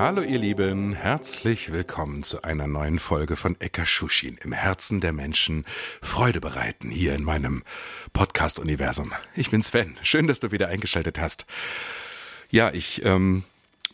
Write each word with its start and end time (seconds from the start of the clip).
Hallo 0.00 0.22
ihr 0.22 0.38
Lieben, 0.38 0.94
herzlich 0.94 1.72
willkommen 1.72 2.22
zu 2.22 2.42
einer 2.42 2.66
neuen 2.66 2.98
Folge 2.98 3.36
von 3.36 3.54
Ekashushin 3.60 4.38
im 4.38 4.52
Herzen 4.52 5.02
der 5.02 5.12
Menschen 5.12 5.66
Freude 6.00 6.40
bereiten 6.40 6.88
hier 6.88 7.14
in 7.14 7.22
meinem 7.22 7.62
Podcast-Universum. 8.14 9.12
Ich 9.36 9.50
bin 9.50 9.62
Sven, 9.62 9.98
schön, 10.02 10.26
dass 10.26 10.40
du 10.40 10.52
wieder 10.52 10.68
eingeschaltet 10.68 11.20
hast. 11.20 11.44
Ja, 12.48 12.72
ich 12.72 13.04
ähm, 13.04 13.44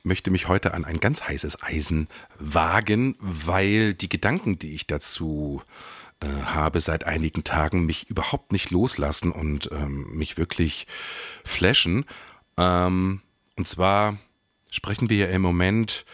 möchte 0.05 0.31
mich 0.31 0.47
heute 0.47 0.75
an 0.75 0.85
ein 0.85 1.01
ganz 1.01 1.25
heißes 1.25 1.65
Eisen 1.65 2.07
wagen, 2.39 3.17
weil 3.19 3.93
die 3.93 4.09
Gedanken, 4.09 4.61
die 4.61 4.77
ich 4.77 4.87
dazu 4.87 5.61
äh, 6.21 6.29
habe 6.29 6.79
seit 6.79 7.03
einigen 7.03 7.43
Tagen, 7.43 7.85
mich 7.85 8.09
überhaupt 8.09 8.53
nicht 8.53 8.71
loslassen 8.71 9.33
und 9.33 9.71
ähm, 9.73 10.07
mich 10.17 10.39
wirklich 10.39 10.87
flashen. 11.45 12.05
Ähm, 12.57 13.23
und 13.57 13.67
zwar 13.67 14.19
sprechen 14.77 15.09
wir 15.09 15.17
ja 15.17 15.27
im 15.27 15.43
Moment 15.43 16.05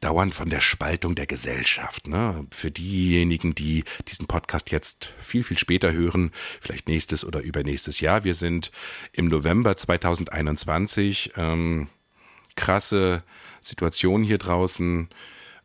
dauernd 0.00 0.34
von 0.34 0.48
der 0.48 0.60
Spaltung 0.60 1.14
der 1.14 1.26
Gesellschaft. 1.26 2.06
Ne? 2.06 2.46
Für 2.50 2.70
diejenigen, 2.70 3.54
die 3.54 3.84
diesen 4.08 4.26
Podcast 4.26 4.70
jetzt 4.70 5.12
viel, 5.20 5.44
viel 5.44 5.58
später 5.58 5.92
hören, 5.92 6.30
vielleicht 6.60 6.88
nächstes 6.88 7.24
oder 7.24 7.40
übernächstes 7.40 8.00
Jahr. 8.00 8.24
Wir 8.24 8.34
sind 8.34 8.70
im 9.12 9.26
November 9.26 9.76
2021. 9.76 11.32
Ähm, 11.36 11.88
krasse 12.56 13.22
Situation 13.60 14.22
hier 14.22 14.38
draußen. 14.38 15.08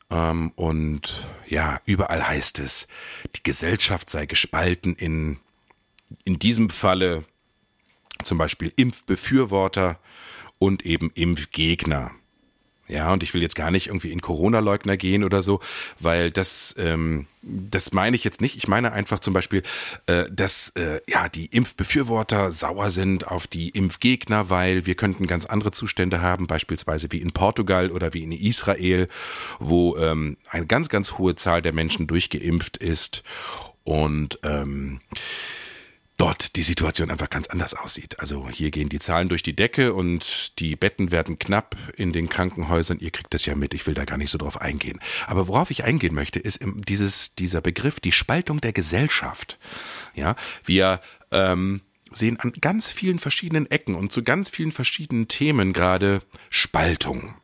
Ähm, 0.09 0.51
und 0.55 1.27
ja, 1.47 1.79
überall 1.85 2.27
heißt 2.27 2.59
es, 2.59 2.87
die 3.35 3.43
Gesellschaft 3.43 4.09
sei 4.09 4.25
gespalten 4.25 4.95
in, 4.95 5.39
in 6.25 6.39
diesem 6.39 6.69
Falle 6.69 7.23
zum 8.23 8.37
Beispiel 8.37 8.71
Impfbefürworter 8.75 9.99
und 10.59 10.85
eben 10.85 11.11
Impfgegner. 11.11 12.11
Ja, 12.87 13.11
und 13.11 13.21
ich 13.21 13.33
will 13.33 13.41
jetzt 13.41 13.55
gar 13.55 13.69
nicht 13.69 13.87
irgendwie 13.87 14.11
in 14.11 14.21
Corona-Leugner 14.21 14.95
gehen 14.95 15.25
oder 15.25 15.41
so, 15.41 15.59
weil 15.99 16.31
das, 16.31 16.73
ähm, 16.77 17.27
das 17.41 17.91
meine 17.91 18.15
ich 18.15 18.23
jetzt 18.23 18.39
nicht. 18.39 18.55
Ich 18.55 18.69
meine 18.69 18.93
einfach 18.93 19.19
zum 19.19 19.33
Beispiel, 19.33 19.61
äh, 20.05 20.25
dass 20.31 20.69
äh, 20.77 21.01
ja 21.05 21.27
die 21.27 21.47
Impfbefürworter 21.47 22.51
sauer 22.53 22.89
sind 22.89 23.27
auf 23.27 23.45
die 23.45 23.69
Impfgegner, 23.69 24.49
weil 24.49 24.85
wir 24.85 24.95
könnten 24.95 25.27
ganz 25.27 25.45
andere 25.45 25.71
Zustände 25.71 26.21
haben, 26.21 26.47
beispielsweise 26.47 27.11
wie 27.11 27.21
in 27.21 27.31
Portugal 27.31 27.91
oder 27.91 28.13
wie 28.13 28.23
in 28.23 28.31
Israel, 28.31 29.09
wo 29.59 29.97
ähm, 29.97 30.37
eine 30.49 30.65
ganz, 30.65 30.87
ganz 30.87 31.17
hohe 31.17 31.35
Zahl 31.35 31.61
der 31.61 31.73
Menschen 31.73 32.07
durchgeimpft 32.07 32.77
ist 32.77 33.23
und 33.83 34.39
ähm, 34.43 35.01
dort 36.17 36.55
die 36.55 36.63
Situation 36.63 37.11
einfach 37.11 37.29
ganz 37.29 37.47
anders 37.47 37.73
aussieht. 37.73 38.19
Also 38.19 38.49
hier 38.49 38.71
gehen 38.71 38.89
die 38.89 38.99
Zahlen 38.99 39.29
durch 39.29 39.43
die 39.43 39.55
Decke 39.55 39.93
und 39.93 40.59
die 40.59 40.75
Betten 40.75 41.11
werden 41.11 41.37
knapp 41.37 41.75
in 41.95 42.11
den 42.11 42.27
Krankenhäusern. 42.27 42.99
Ihr 42.99 43.11
kriegt 43.11 43.33
das 43.33 43.45
ja 43.45 43.55
mit. 43.55 43.73
Ich 43.73 43.85
will 43.85 43.93
da 43.93 44.05
gar 44.05 44.17
nicht 44.17 44.31
so 44.31 44.37
drauf 44.37 44.59
eingehen. 44.59 44.99
Aber 45.27 45.47
worauf 45.47 45.69
ich 45.69 45.83
eingehen 45.83 46.15
möchte, 46.15 46.39
ist 46.39 46.59
dieses, 46.87 47.35
dieser 47.35 47.61
Begriff, 47.61 47.99
die 47.99 48.11
Spaltung 48.11 48.61
der 48.61 48.73
Gesellschaft. 48.73 49.59
Ja, 50.15 50.35
wir, 50.65 51.01
ähm, 51.31 51.81
sehen 52.09 52.39
an 52.39 52.53
ganz 52.61 52.89
vielen 52.89 53.19
verschiedenen 53.19 53.69
Ecken 53.69 53.93
und 53.93 54.13
zu 54.13 54.23
ganz 54.23 54.49
vielen 54.49 54.71
verschiedenen 54.71 55.27
Themen 55.27 55.73
gerade 55.73 56.21
Spaltung 56.49 57.35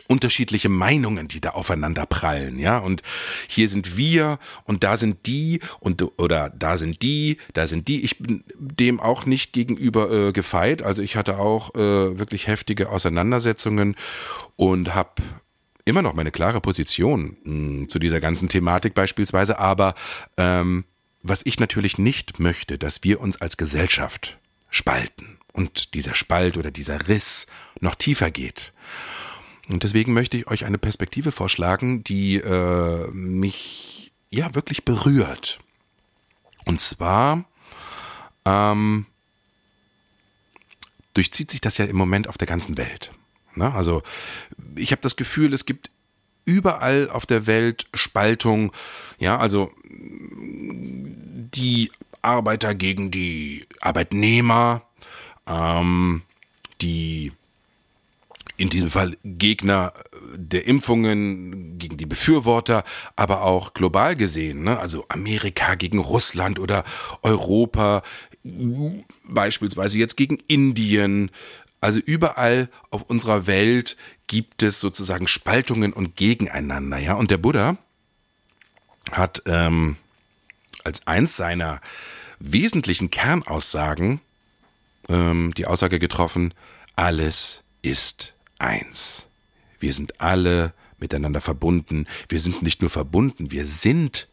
unterschiedliche 0.00 0.68
Meinungen, 0.68 1.28
die 1.28 1.40
da 1.40 1.50
aufeinander 1.50 2.06
prallen, 2.06 2.58
ja. 2.58 2.78
Und 2.78 3.02
hier 3.48 3.68
sind 3.68 3.96
wir 3.96 4.38
und 4.64 4.84
da 4.84 4.96
sind 4.96 5.26
die 5.26 5.60
und 5.80 6.02
oder 6.18 6.50
da 6.50 6.76
sind 6.76 7.02
die, 7.02 7.38
da 7.54 7.66
sind 7.66 7.88
die. 7.88 8.02
Ich 8.02 8.18
bin 8.18 8.44
dem 8.56 9.00
auch 9.00 9.26
nicht 9.26 9.52
gegenüber 9.52 10.10
äh, 10.10 10.32
gefeit. 10.32 10.82
Also 10.82 11.02
ich 11.02 11.16
hatte 11.16 11.38
auch 11.38 11.74
äh, 11.74 12.18
wirklich 12.18 12.46
heftige 12.46 12.90
Auseinandersetzungen 12.90 13.96
und 14.56 14.94
habe 14.94 15.22
immer 15.84 16.02
noch 16.02 16.14
meine 16.14 16.30
klare 16.30 16.60
Position 16.60 17.36
mh, 17.44 17.54
hm, 17.54 17.88
zu 17.88 17.98
dieser 17.98 18.20
ganzen 18.20 18.48
Thematik 18.48 18.94
beispielsweise. 18.94 19.58
Aber 19.58 19.94
ähm, 20.36 20.84
was 21.22 21.42
ich 21.44 21.60
natürlich 21.60 21.98
nicht 21.98 22.40
möchte, 22.40 22.78
dass 22.78 23.04
wir 23.04 23.20
uns 23.20 23.40
als 23.40 23.56
Gesellschaft 23.56 24.38
spalten 24.70 25.38
und 25.52 25.94
dieser 25.94 26.14
Spalt 26.14 26.56
oder 26.56 26.70
dieser 26.70 27.08
Riss 27.08 27.46
noch 27.80 27.94
tiefer 27.94 28.30
geht. 28.30 28.71
Und 29.68 29.84
deswegen 29.84 30.12
möchte 30.12 30.36
ich 30.36 30.48
euch 30.48 30.64
eine 30.64 30.78
Perspektive 30.78 31.32
vorschlagen, 31.32 32.02
die 32.04 32.36
äh, 32.36 33.08
mich 33.12 34.12
ja 34.30 34.54
wirklich 34.54 34.84
berührt. 34.84 35.60
Und 36.64 36.80
zwar 36.80 37.44
ähm, 38.44 39.06
durchzieht 41.14 41.50
sich 41.50 41.60
das 41.60 41.78
ja 41.78 41.84
im 41.84 41.96
Moment 41.96 42.28
auf 42.28 42.38
der 42.38 42.48
ganzen 42.48 42.76
Welt. 42.76 43.10
Na, 43.54 43.74
also 43.74 44.02
ich 44.76 44.92
habe 44.92 45.02
das 45.02 45.16
Gefühl, 45.16 45.52
es 45.52 45.66
gibt 45.66 45.90
überall 46.44 47.10
auf 47.10 47.26
der 47.26 47.46
Welt 47.46 47.86
Spaltung. 47.94 48.72
Ja, 49.18 49.38
also 49.38 49.70
die 51.54 51.92
Arbeiter 52.22 52.74
gegen 52.74 53.10
die 53.10 53.66
Arbeitnehmer, 53.80 54.82
ähm, 55.46 56.22
die 56.80 57.32
in 58.56 58.68
diesem 58.68 58.90
Fall 58.90 59.16
Gegner 59.24 59.92
der 60.34 60.66
Impfungen, 60.66 61.78
gegen 61.78 61.96
die 61.96 62.06
Befürworter, 62.06 62.84
aber 63.16 63.42
auch 63.42 63.74
global 63.74 64.16
gesehen, 64.16 64.62
ne? 64.62 64.78
also 64.78 65.04
Amerika 65.08 65.74
gegen 65.74 65.98
Russland 65.98 66.58
oder 66.58 66.84
Europa, 67.22 68.02
beispielsweise 69.24 69.98
jetzt 69.98 70.16
gegen 70.16 70.36
Indien. 70.46 71.30
Also 71.80 71.98
überall 71.98 72.68
auf 72.90 73.02
unserer 73.02 73.46
Welt 73.46 73.96
gibt 74.28 74.62
es 74.62 74.78
sozusagen 74.80 75.26
Spaltungen 75.26 75.92
und 75.92 76.16
Gegeneinander, 76.16 76.98
ja. 76.98 77.14
Und 77.14 77.30
der 77.30 77.38
Buddha 77.38 77.76
hat 79.10 79.42
ähm, 79.46 79.96
als 80.84 81.06
eins 81.06 81.36
seiner 81.36 81.80
wesentlichen 82.38 83.10
Kernaussagen 83.10 84.20
ähm, 85.08 85.52
die 85.56 85.66
Aussage 85.66 85.98
getroffen: 85.98 86.54
Alles 86.94 87.62
ist 87.82 88.34
eins. 88.62 89.26
Wir 89.78 89.92
sind 89.92 90.20
alle 90.20 90.72
miteinander 90.98 91.40
verbunden. 91.40 92.06
Wir 92.28 92.40
sind 92.40 92.62
nicht 92.62 92.80
nur 92.80 92.90
verbunden, 92.90 93.50
wir 93.50 93.64
sind 93.64 94.28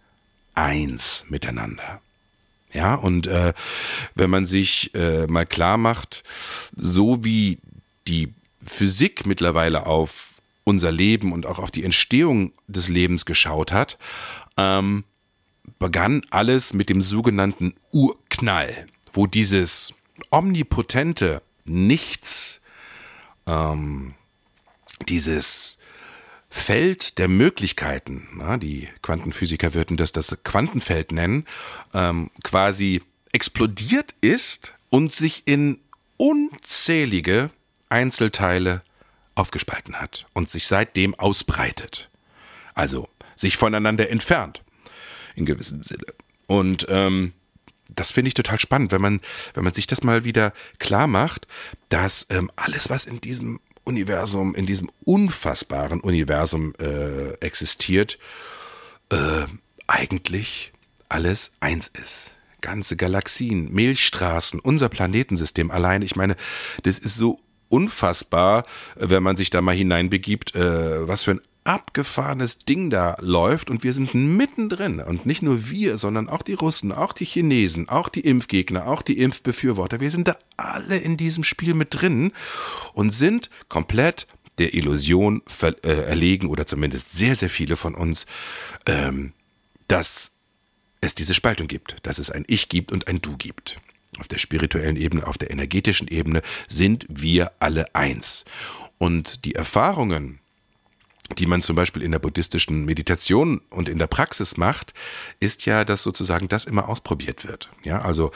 eins 0.53 1.25
miteinander. 1.29 2.01
Ja, 2.71 2.93
und 2.93 3.25
äh, 3.25 3.53
wenn 4.13 4.29
man 4.29 4.45
sich 4.45 4.93
äh, 4.93 5.25
mal 5.25 5.47
klar 5.47 5.77
macht, 5.77 6.23
so 6.75 7.23
wie 7.23 7.57
die 8.07 8.31
Physik 8.61 9.25
mittlerweile 9.25 9.87
auf 9.87 10.41
unser 10.65 10.91
Leben 10.91 11.33
und 11.33 11.47
auch 11.47 11.57
auf 11.57 11.71
die 11.71 11.83
Entstehung 11.83 12.53
des 12.67 12.87
Lebens 12.89 13.25
geschaut 13.25 13.71
hat, 13.71 13.97
ähm, 14.57 15.03
begann 15.79 16.21
alles 16.29 16.73
mit 16.73 16.89
dem 16.89 17.01
sogenannten 17.01 17.73
Urknall, 17.91 18.85
wo 19.13 19.25
dieses 19.25 19.93
omnipotente 20.29 21.41
Nichts 21.65 22.61
ähm, 23.47 24.13
dieses 25.07 25.77
Feld 26.49 27.19
der 27.19 27.27
Möglichkeiten, 27.27 28.27
na, 28.33 28.57
die 28.57 28.89
Quantenphysiker 29.01 29.73
würden 29.73 29.97
das 29.97 30.11
das 30.11 30.35
Quantenfeld 30.43 31.11
nennen, 31.11 31.45
ähm, 31.93 32.31
quasi 32.43 33.03
explodiert 33.31 34.15
ist 34.21 34.73
und 34.89 35.11
sich 35.11 35.43
in 35.45 35.79
unzählige 36.17 37.51
Einzelteile 37.89 38.81
aufgespalten 39.35 39.95
hat 39.95 40.25
und 40.33 40.49
sich 40.49 40.67
seitdem 40.67 41.15
ausbreitet. 41.15 42.09
Also 42.73 43.07
sich 43.35 43.55
voneinander 43.57 44.09
entfernt, 44.09 44.63
in 45.35 45.45
gewissem 45.45 45.83
Sinne. 45.83 46.05
Und 46.47 46.87
ähm, 46.89 47.33
das 47.89 48.11
finde 48.11 48.29
ich 48.29 48.33
total 48.33 48.59
spannend, 48.59 48.91
wenn 48.91 49.01
man, 49.01 49.21
wenn 49.53 49.63
man 49.63 49.73
sich 49.73 49.87
das 49.87 50.03
mal 50.03 50.23
wieder 50.23 50.53
klar 50.77 51.07
macht, 51.07 51.47
dass 51.89 52.25
ähm, 52.29 52.51
alles, 52.55 52.89
was 52.89 53.05
in 53.05 53.21
diesem 53.21 53.59
Universum, 53.89 54.53
in 54.53 54.67
diesem 54.67 54.89
unfassbaren 55.03 55.99
Universum 55.99 56.73
äh, 56.79 57.31
existiert, 57.43 58.19
äh, 59.09 59.47
eigentlich 59.87 60.71
alles 61.09 61.53
eins 61.59 61.87
ist. 61.87 62.33
Ganze 62.61 62.95
Galaxien, 62.95 63.71
Milchstraßen, 63.73 64.59
unser 64.59 64.89
Planetensystem 64.89 65.71
allein, 65.71 66.03
ich 66.03 66.15
meine, 66.15 66.35
das 66.83 66.99
ist 66.99 67.15
so 67.15 67.39
unfassbar, 67.69 68.65
wenn 68.95 69.23
man 69.23 69.37
sich 69.37 69.49
da 69.49 69.61
mal 69.61 69.75
hineinbegibt, 69.75 70.55
äh, 70.55 71.07
was 71.07 71.23
für 71.23 71.31
ein 71.31 71.41
abgefahrenes 71.69 72.57
Ding 72.59 72.89
da 72.89 73.15
läuft 73.21 73.69
und 73.69 73.83
wir 73.83 73.93
sind 73.93 74.15
mittendrin. 74.15 74.99
Und 74.99 75.27
nicht 75.27 75.43
nur 75.43 75.69
wir, 75.69 75.99
sondern 75.99 76.27
auch 76.27 76.41
die 76.41 76.55
Russen, 76.55 76.91
auch 76.91 77.13
die 77.13 77.25
Chinesen, 77.25 77.87
auch 77.89 78.09
die 78.09 78.21
Impfgegner, 78.21 78.87
auch 78.87 79.03
die 79.03 79.19
Impfbefürworter. 79.19 79.99
Wir 79.99 80.09
sind 80.09 80.27
da 80.27 80.35
alle 80.57 80.97
in 80.97 81.15
diesem 81.15 81.43
Spiel 81.43 81.75
mit 81.75 81.89
drin 81.91 82.31
und 82.93 83.11
sind 83.11 83.51
komplett 83.67 84.25
der 84.57 84.73
Illusion 84.73 85.43
äh, 85.61 85.91
erlegen 85.91 86.47
oder 86.47 86.65
zumindest 86.65 87.13
sehr, 87.13 87.35
sehr 87.35 87.49
viele 87.49 87.75
von 87.75 87.93
uns, 87.93 88.25
ähm, 88.87 89.33
dass 89.87 90.31
es 91.01 91.13
diese 91.13 91.35
Spaltung 91.35 91.67
gibt, 91.67 91.97
dass 92.01 92.17
es 92.17 92.31
ein 92.31 92.45
Ich 92.47 92.67
gibt 92.69 92.91
und 92.91 93.07
ein 93.07 93.21
Du 93.21 93.37
gibt. 93.37 93.77
Auf 94.17 94.27
der 94.27 94.39
spirituellen 94.39 94.95
Ebene, 94.95 95.27
auf 95.27 95.37
der 95.37 95.51
energetischen 95.51 96.07
Ebene 96.07 96.41
sind 96.67 97.05
wir 97.07 97.51
alle 97.59 97.93
eins. 97.93 98.43
Und 98.97 99.45
die 99.45 99.53
Erfahrungen, 99.53 100.39
die 101.37 101.45
man 101.45 101.61
zum 101.61 101.75
Beispiel 101.75 102.01
in 102.01 102.11
der 102.11 102.19
buddhistischen 102.19 102.85
Meditation 102.85 103.61
und 103.69 103.89
in 103.89 103.99
der 103.99 104.07
Praxis 104.07 104.57
macht, 104.57 104.93
ist 105.39 105.65
ja, 105.65 105.85
dass 105.85 106.03
sozusagen 106.03 106.47
das 106.47 106.65
immer 106.65 106.89
ausprobiert 106.89 107.47
wird. 107.47 107.69
Ja, 107.83 108.01
also 108.01 108.31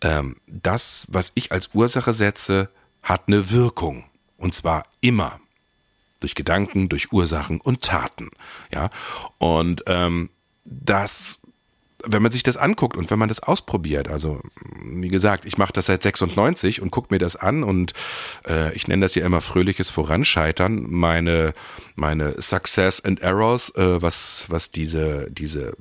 ähm, 0.00 0.36
das, 0.46 1.06
was 1.10 1.32
ich 1.34 1.52
als 1.52 1.70
Ursache 1.74 2.12
setze, 2.12 2.70
hat 3.02 3.24
eine 3.26 3.50
Wirkung. 3.50 4.04
Und 4.36 4.54
zwar 4.54 4.84
immer. 5.00 5.40
Durch 6.20 6.34
Gedanken, 6.34 6.88
durch 6.88 7.12
Ursachen 7.12 7.60
und 7.60 7.82
Taten. 7.82 8.30
Ja, 8.72 8.90
und 9.38 9.82
ähm, 9.86 10.30
das 10.64 11.41
wenn 12.04 12.22
man 12.22 12.32
sich 12.32 12.42
das 12.42 12.56
anguckt 12.56 12.96
und 12.96 13.10
wenn 13.10 13.18
man 13.18 13.28
das 13.28 13.40
ausprobiert, 13.40 14.08
also 14.08 14.40
wie 14.84 15.08
gesagt, 15.08 15.44
ich 15.44 15.58
mache 15.58 15.72
das 15.72 15.86
seit 15.86 16.02
96 16.02 16.82
und 16.82 16.90
gucke 16.90 17.08
mir 17.14 17.18
das 17.18 17.36
an 17.36 17.62
und 17.62 17.92
äh, 18.46 18.72
ich 18.74 18.88
nenne 18.88 19.02
das 19.02 19.14
ja 19.14 19.24
immer 19.24 19.40
fröhliches 19.40 19.90
Voranscheitern, 19.90 20.86
meine, 20.90 21.52
meine 21.94 22.40
Success 22.40 23.00
and 23.04 23.20
Errors, 23.20 23.70
äh, 23.76 24.02
was, 24.02 24.46
was 24.48 24.70
diese, 24.70 25.30
diese, 25.30 25.76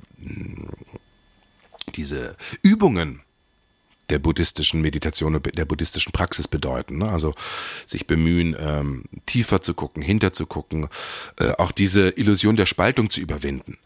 diese 1.96 2.36
Übungen 2.62 3.22
der 4.12 4.20
buddhistischen 4.20 4.82
Meditation 4.82 5.36
und 5.36 5.58
der 5.58 5.66
buddhistischen 5.66 6.12
Praxis 6.12 6.48
bedeuten. 6.48 6.98
Ne? 6.98 7.10
Also 7.10 7.34
sich 7.86 8.06
bemühen, 8.06 8.56
ähm, 8.60 9.06
tiefer 9.26 9.62
zu 9.62 9.74
gucken, 9.74 10.04
hinterzugucken, 10.04 10.88
äh, 11.40 11.52
auch 11.58 11.72
diese 11.72 12.10
Illusion 12.10 12.58
der 12.58 12.66
Spaltung 12.66 13.10
zu 13.10 13.22
überwinden. 13.22 13.78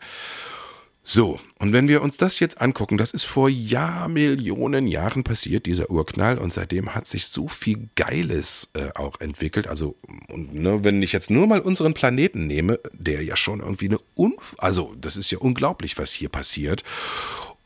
So, 1.07 1.39
und 1.59 1.71
wenn 1.71 1.87
wir 1.87 2.01
uns 2.01 2.17
das 2.17 2.39
jetzt 2.39 2.59
angucken, 2.59 2.97
das 2.97 3.11
ist 3.11 3.25
vor 3.25 3.47
Jahrmillionen 3.47 4.87
Jahren 4.87 5.23
passiert, 5.23 5.67
dieser 5.67 5.91
Urknall, 5.91 6.39
und 6.39 6.51
seitdem 6.51 6.95
hat 6.95 7.05
sich 7.05 7.27
so 7.27 7.47
viel 7.47 7.89
Geiles 7.95 8.71
äh, 8.73 8.89
auch 8.95 9.19
entwickelt. 9.19 9.67
Also, 9.67 9.95
und, 10.29 10.55
ne, 10.55 10.83
wenn 10.83 11.03
ich 11.03 11.11
jetzt 11.11 11.29
nur 11.29 11.45
mal 11.45 11.61
unseren 11.61 11.93
Planeten 11.93 12.47
nehme, 12.47 12.79
der 12.91 13.21
ja 13.21 13.35
schon 13.35 13.59
irgendwie 13.59 13.85
eine 13.85 13.99
Un 14.17 14.33
also 14.57 14.95
das 14.99 15.15
ist 15.15 15.29
ja 15.29 15.37
unglaublich, 15.37 15.99
was 15.99 16.11
hier 16.11 16.29
passiert. 16.29 16.83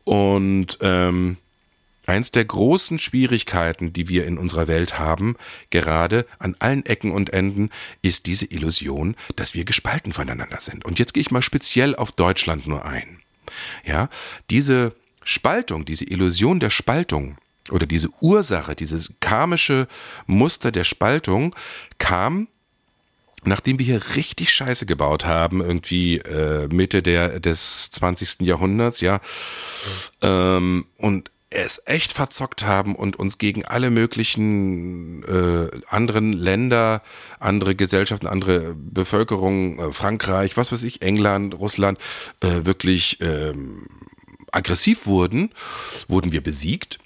Und 0.04 0.78
ähm, 0.82 1.38
Eins 2.10 2.32
der 2.32 2.44
großen 2.44 2.98
Schwierigkeiten, 2.98 3.94
die 3.94 4.10
wir 4.10 4.26
in 4.26 4.40
unserer 4.40 4.68
Welt 4.68 4.98
haben, 4.98 5.36
gerade 5.70 6.26
an 6.40 6.56
allen 6.58 6.84
Ecken 6.88 7.12
und 7.12 7.32
Enden, 7.34 7.70
ist 8.02 8.26
diese 8.26 8.48
Illusion, 8.48 9.16
dass 9.36 9.54
wir 9.54 9.64
gespalten 9.64 10.12
voneinander 10.12 10.60
sind. 10.60 10.86
Und 10.86 10.98
jetzt 10.98 11.14
gehe 11.14 11.22
ich 11.22 11.30
mal 11.30 11.44
speziell 11.44 11.96
auf 11.96 12.12
Deutschland 12.12 12.66
nur 12.66 12.84
ein. 12.84 13.19
Ja, 13.86 14.10
diese 14.50 14.94
Spaltung, 15.24 15.86
diese 15.86 16.06
Illusion 16.06 16.60
der 16.60 16.70
Spaltung 16.70 17.38
oder 17.70 17.86
diese 17.86 18.10
Ursache, 18.20 18.76
dieses 18.76 19.14
karmische 19.20 19.88
Muster 20.26 20.72
der 20.72 20.84
Spaltung 20.84 21.56
kam 21.98 22.48
nachdem 23.44 23.80
wir 23.80 23.86
hier 23.86 24.16
richtig 24.16 24.52
Scheiße 24.52 24.86
gebaut 24.86 25.26
haben, 25.26 25.62
irgendwie 25.62 26.18
äh, 26.18 26.68
Mitte 26.68 27.02
der, 27.02 27.40
des 27.40 27.90
20. 27.92 28.42
Jahrhunderts, 28.42 29.02
ja, 29.02 29.22
ähm, 30.22 30.86
und 30.98 31.32
es 31.50 31.82
echt 31.86 32.12
verzockt 32.12 32.64
haben 32.64 32.96
und 32.96 33.18
uns 33.18 33.38
gegen 33.38 33.66
alle 33.66 33.90
möglichen 33.90 35.24
äh, 35.24 35.70
anderen 35.88 36.34
Länder, 36.34 37.02
andere 37.40 37.76
Gesellschaften, 37.76 38.28
andere 38.28 38.76
Bevölkerung, 38.76 39.80
äh, 39.80 39.94
Frankreich, 39.94 40.58
was 40.58 40.72
weiß 40.72 40.84
ich, 40.84 41.02
England, 41.02 41.56
Russland, 41.56 41.98
äh, 42.42 42.66
wirklich 42.66 43.20
äh, 43.22 43.54
aggressiv 44.52 45.08
wurden, 45.08 45.52
wurden 46.08 46.32
wir 46.32 46.42
besiegt. 46.42 47.00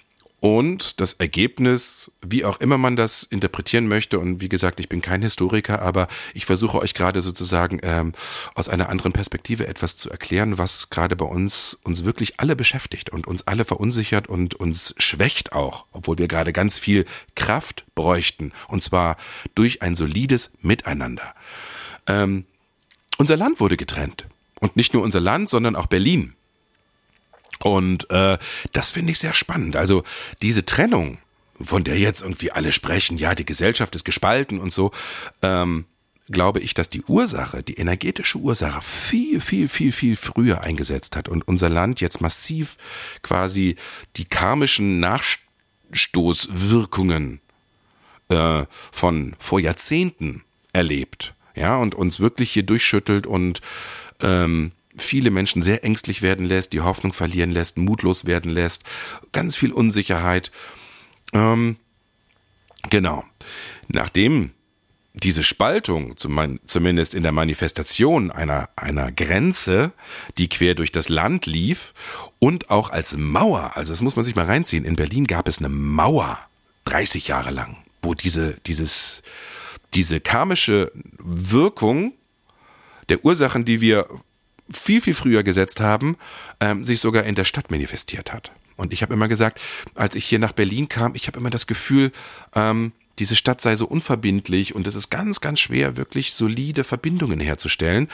Und 0.44 1.00
das 1.00 1.14
Ergebnis, 1.14 2.12
wie 2.20 2.44
auch 2.44 2.60
immer 2.60 2.76
man 2.76 2.96
das 2.96 3.22
interpretieren 3.22 3.88
möchte, 3.88 4.18
und 4.18 4.42
wie 4.42 4.50
gesagt, 4.50 4.78
ich 4.78 4.90
bin 4.90 5.00
kein 5.00 5.22
Historiker, 5.22 5.80
aber 5.80 6.06
ich 6.34 6.44
versuche 6.44 6.76
euch 6.80 6.92
gerade 6.92 7.22
sozusagen 7.22 7.80
ähm, 7.82 8.12
aus 8.54 8.68
einer 8.68 8.90
anderen 8.90 9.12
Perspektive 9.12 9.66
etwas 9.66 9.96
zu 9.96 10.10
erklären, 10.10 10.58
was 10.58 10.90
gerade 10.90 11.16
bei 11.16 11.24
uns 11.24 11.80
uns 11.82 12.04
wirklich 12.04 12.40
alle 12.40 12.56
beschäftigt 12.56 13.08
und 13.08 13.26
uns 13.26 13.46
alle 13.46 13.64
verunsichert 13.64 14.26
und 14.28 14.52
uns 14.54 14.94
schwächt 14.98 15.54
auch, 15.54 15.86
obwohl 15.92 16.18
wir 16.18 16.28
gerade 16.28 16.52
ganz 16.52 16.78
viel 16.78 17.06
Kraft 17.36 17.86
bräuchten, 17.94 18.52
und 18.68 18.82
zwar 18.82 19.16
durch 19.54 19.80
ein 19.80 19.96
solides 19.96 20.58
Miteinander. 20.60 21.34
Ähm, 22.06 22.44
unser 23.16 23.38
Land 23.38 23.60
wurde 23.60 23.78
getrennt. 23.78 24.26
Und 24.60 24.76
nicht 24.76 24.92
nur 24.92 25.04
unser 25.04 25.20
Land, 25.20 25.48
sondern 25.48 25.74
auch 25.74 25.86
Berlin. 25.86 26.34
Und 27.64 28.08
äh, 28.10 28.38
das 28.74 28.90
finde 28.90 29.12
ich 29.12 29.18
sehr 29.18 29.32
spannend. 29.32 29.74
Also 29.74 30.04
diese 30.42 30.66
Trennung, 30.66 31.16
von 31.58 31.82
der 31.82 31.98
jetzt 31.98 32.20
irgendwie 32.20 32.52
alle 32.52 32.72
sprechen, 32.72 33.16
ja, 33.16 33.34
die 33.34 33.46
Gesellschaft 33.46 33.94
ist 33.94 34.04
gespalten 34.04 34.60
und 34.60 34.70
so, 34.70 34.90
ähm, 35.40 35.86
glaube 36.28 36.60
ich, 36.60 36.74
dass 36.74 36.90
die 36.90 37.02
Ursache, 37.04 37.62
die 37.62 37.78
energetische 37.78 38.36
Ursache 38.36 38.82
viel, 38.82 39.40
viel, 39.40 39.68
viel, 39.68 39.92
viel 39.92 40.16
früher 40.16 40.60
eingesetzt 40.60 41.16
hat 41.16 41.30
und 41.30 41.48
unser 41.48 41.70
Land 41.70 42.02
jetzt 42.02 42.20
massiv 42.20 42.76
quasi 43.22 43.76
die 44.16 44.26
karmischen 44.26 45.00
Nachstoßwirkungen 45.00 47.40
äh, 48.28 48.64
von 48.92 49.36
vor 49.38 49.58
Jahrzehnten 49.58 50.44
erlebt. 50.74 51.32
Ja, 51.56 51.78
und 51.78 51.94
uns 51.94 52.20
wirklich 52.20 52.50
hier 52.50 52.64
durchschüttelt 52.64 53.26
und 53.26 53.62
ähm, 54.20 54.72
viele 54.96 55.30
Menschen 55.30 55.62
sehr 55.62 55.84
ängstlich 55.84 56.22
werden 56.22 56.46
lässt, 56.46 56.72
die 56.72 56.80
Hoffnung 56.80 57.12
verlieren 57.12 57.50
lässt, 57.50 57.78
mutlos 57.78 58.24
werden 58.24 58.50
lässt, 58.50 58.84
ganz 59.32 59.56
viel 59.56 59.72
Unsicherheit. 59.72 60.50
Ähm, 61.32 61.76
genau. 62.90 63.24
Nachdem 63.88 64.50
diese 65.14 65.44
Spaltung, 65.44 66.16
zumindest 66.16 67.14
in 67.14 67.22
der 67.22 67.30
Manifestation 67.30 68.32
einer, 68.32 68.68
einer 68.74 69.12
Grenze, 69.12 69.92
die 70.38 70.48
quer 70.48 70.74
durch 70.74 70.90
das 70.90 71.08
Land 71.08 71.46
lief 71.46 71.94
und 72.40 72.70
auch 72.70 72.90
als 72.90 73.16
Mauer, 73.16 73.76
also 73.76 73.92
das 73.92 74.02
muss 74.02 74.16
man 74.16 74.24
sich 74.24 74.34
mal 74.34 74.46
reinziehen, 74.46 74.84
in 74.84 74.96
Berlin 74.96 75.26
gab 75.28 75.46
es 75.46 75.58
eine 75.58 75.68
Mauer, 75.68 76.38
30 76.86 77.28
Jahre 77.28 77.52
lang, 77.52 77.76
wo 78.02 78.14
diese, 78.14 78.58
dieses, 78.66 79.22
diese 79.94 80.20
karmische 80.20 80.90
Wirkung 81.18 82.12
der 83.08 83.24
Ursachen, 83.24 83.64
die 83.64 83.80
wir 83.80 84.08
viel, 84.70 85.00
viel 85.00 85.14
früher 85.14 85.42
gesetzt 85.42 85.80
haben, 85.80 86.16
ähm, 86.60 86.84
sich 86.84 87.00
sogar 87.00 87.24
in 87.24 87.34
der 87.34 87.44
Stadt 87.44 87.70
manifestiert 87.70 88.32
hat. 88.32 88.50
Und 88.76 88.92
ich 88.92 89.02
habe 89.02 89.14
immer 89.14 89.28
gesagt, 89.28 89.60
als 89.94 90.14
ich 90.14 90.24
hier 90.24 90.38
nach 90.38 90.52
Berlin 90.52 90.88
kam, 90.88 91.14
ich 91.14 91.26
habe 91.26 91.38
immer 91.38 91.50
das 91.50 91.66
Gefühl, 91.66 92.10
ähm, 92.54 92.92
diese 93.18 93.36
Stadt 93.36 93.60
sei 93.60 93.76
so 93.76 93.86
unverbindlich 93.86 94.74
und 94.74 94.86
es 94.86 94.96
ist 94.96 95.10
ganz, 95.10 95.40
ganz 95.40 95.60
schwer, 95.60 95.96
wirklich 95.96 96.34
solide 96.34 96.82
Verbindungen 96.82 97.38
herzustellen. 97.38 98.08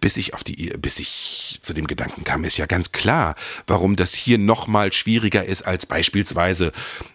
Bis 0.00 0.16
ich 0.16 0.34
auf 0.34 0.42
die, 0.42 0.72
bis 0.76 0.98
ich 0.98 1.58
zu 1.62 1.72
dem 1.72 1.86
Gedanken 1.86 2.24
kam, 2.24 2.44
ist 2.44 2.56
ja 2.56 2.66
ganz 2.66 2.90
klar, 2.90 3.36
warum 3.68 3.94
das 3.94 4.14
hier 4.14 4.38
nochmal 4.38 4.92
schwieriger 4.92 5.44
ist 5.44 5.62
als 5.62 5.86
beispielsweise 5.86 6.72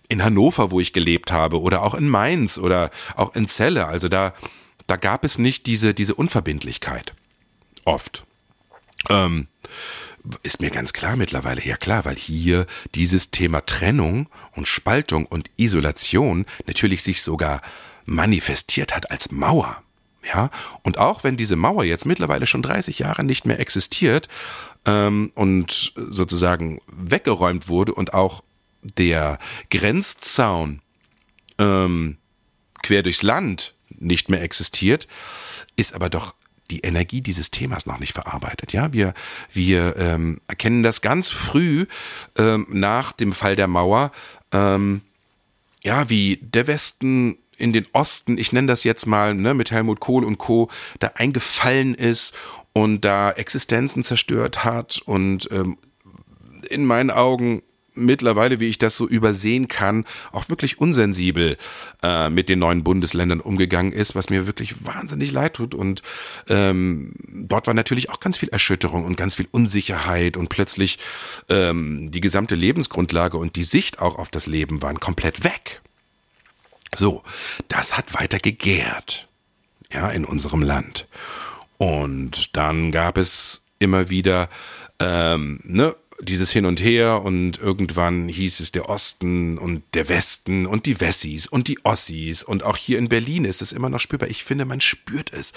in 0.07 0.23
Hannover, 0.23 0.71
wo 0.71 0.79
ich 0.79 0.93
gelebt 0.93 1.31
habe, 1.31 1.59
oder 1.59 1.81
auch 1.81 1.93
in 1.93 2.07
Mainz 2.07 2.57
oder 2.57 2.89
auch 3.15 3.35
in 3.35 3.47
Celle. 3.47 3.87
Also 3.87 4.07
da, 4.07 4.33
da 4.87 4.95
gab 4.95 5.25
es 5.25 5.37
nicht 5.37 5.65
diese, 5.65 5.93
diese 5.93 6.15
Unverbindlichkeit. 6.15 7.13
Oft. 7.83 8.24
Ähm, 9.09 9.47
ist 10.43 10.61
mir 10.61 10.71
ganz 10.71 10.93
klar 10.93 11.15
mittlerweile, 11.15 11.63
ja 11.63 11.77
klar, 11.77 12.05
weil 12.05 12.15
hier 12.15 12.65
dieses 12.95 13.31
Thema 13.31 13.65
Trennung 13.65 14.29
und 14.55 14.67
Spaltung 14.67 15.25
und 15.25 15.49
Isolation 15.57 16.45
natürlich 16.65 17.03
sich 17.03 17.21
sogar 17.21 17.61
manifestiert 18.05 18.95
hat 18.95 19.11
als 19.11 19.31
Mauer. 19.31 19.81
Ja, 20.23 20.49
und 20.81 20.97
auch 20.97 21.23
wenn 21.23 21.37
diese 21.37 21.55
Mauer 21.55 21.83
jetzt 21.83 22.05
mittlerweile 22.05 22.47
schon 22.47 22.63
30 22.63 22.97
Jahre 22.97 23.23
nicht 23.23 23.45
mehr 23.45 23.59
existiert 23.59 24.27
ähm, 24.85 25.31
und 25.35 25.93
sozusagen 25.95 26.81
weggeräumt 26.87 27.67
wurde 27.67 27.93
und 27.93 28.15
auch 28.15 28.43
der 28.81 29.37
Grenzzaun 29.69 30.81
ähm, 31.59 32.17
quer 32.81 33.03
durchs 33.03 33.21
Land 33.21 33.75
nicht 33.89 34.29
mehr 34.29 34.41
existiert, 34.41 35.07
ist 35.75 35.93
aber 35.93 36.09
doch 36.09 36.33
die 36.71 36.79
Energie 36.79 37.21
dieses 37.21 37.51
Themas 37.51 37.85
noch 37.85 37.99
nicht 37.99 38.13
verarbeitet. 38.13 38.73
Ja, 38.73 38.91
wir, 38.93 39.13
wir 39.51 39.95
ähm, 39.97 40.41
erkennen 40.47 40.83
das 40.83 41.01
ganz 41.01 41.29
früh 41.29 41.85
ähm, 42.37 42.65
nach 42.69 43.11
dem 43.11 43.33
Fall 43.33 43.55
der 43.55 43.67
Mauer, 43.67 44.11
ähm, 44.51 45.01
ja, 45.83 46.09
wie 46.09 46.37
der 46.41 46.67
Westen 46.67 47.37
in 47.57 47.71
den 47.71 47.85
Osten, 47.93 48.37
ich 48.37 48.51
nenne 48.51 48.67
das 48.67 48.83
jetzt 48.83 49.05
mal, 49.05 49.33
ne, 49.33 49.53
mit 49.53 49.71
Helmut 49.71 49.99
Kohl 49.99 50.25
und 50.25 50.37
Co., 50.37 50.69
da 50.99 51.11
eingefallen 51.15 51.93
ist 51.95 52.33
und 52.73 53.05
da 53.05 53.31
Existenzen 53.31 54.03
zerstört 54.03 54.65
hat 54.65 55.01
und 55.05 55.47
ähm, 55.51 55.77
in 56.69 56.85
meinen 56.85 57.11
Augen 57.11 57.61
mittlerweile, 57.95 58.59
wie 58.59 58.67
ich 58.67 58.77
das 58.77 58.97
so 58.97 59.07
übersehen 59.07 59.67
kann, 59.67 60.05
auch 60.31 60.49
wirklich 60.49 60.79
unsensibel 60.79 61.57
äh, 62.03 62.29
mit 62.29 62.49
den 62.49 62.59
neuen 62.59 62.83
Bundesländern 62.83 63.39
umgegangen 63.39 63.91
ist, 63.91 64.15
was 64.15 64.29
mir 64.29 64.47
wirklich 64.47 64.85
wahnsinnig 64.85 65.31
leid 65.31 65.55
tut. 65.55 65.73
Und 65.73 66.01
ähm, 66.49 67.13
dort 67.27 67.67
war 67.67 67.73
natürlich 67.73 68.09
auch 68.09 68.19
ganz 68.19 68.37
viel 68.37 68.49
Erschütterung 68.49 69.05
und 69.05 69.17
ganz 69.17 69.35
viel 69.35 69.47
Unsicherheit 69.51 70.37
und 70.37 70.49
plötzlich 70.49 70.99
ähm, 71.49 72.11
die 72.11 72.21
gesamte 72.21 72.55
Lebensgrundlage 72.55 73.37
und 73.37 73.55
die 73.55 73.63
Sicht 73.63 73.99
auch 73.99 74.17
auf 74.17 74.29
das 74.29 74.47
Leben 74.47 74.81
waren 74.81 74.99
komplett 74.99 75.43
weg. 75.43 75.81
So, 76.95 77.23
das 77.67 77.97
hat 77.97 78.13
weiter 78.13 78.39
gegärt, 78.39 79.27
ja, 79.91 80.09
in 80.09 80.25
unserem 80.25 80.61
Land. 80.61 81.07
Und 81.77 82.55
dann 82.55 82.91
gab 82.91 83.17
es 83.17 83.63
immer 83.79 84.09
wieder 84.09 84.49
ähm, 84.99 85.59
ne, 85.63 85.95
dieses 86.21 86.51
Hin 86.51 86.65
und 86.65 86.81
Her 86.81 87.23
und 87.23 87.59
irgendwann 87.59 88.29
hieß 88.29 88.61
es 88.61 88.71
der 88.71 88.87
Osten 88.89 89.57
und 89.57 89.83
der 89.93 90.07
Westen 90.07 90.65
und 90.65 90.85
die 90.85 91.01
Wessis 91.01 91.45
und 91.45 91.67
die 91.67 91.83
Ossis 91.83 92.41
und 92.41 92.63
auch 92.63 92.77
hier 92.77 92.97
in 92.97 93.09
Berlin 93.09 93.43
ist 93.43 93.61
es 93.61 93.73
immer 93.73 93.89
noch 93.89 93.99
spürbar. 93.99 94.29
Ich 94.29 94.45
finde, 94.45 94.63
man 94.63 94.79
spürt 94.79 95.33
es, 95.33 95.51